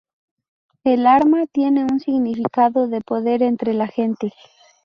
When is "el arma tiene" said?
0.83-1.83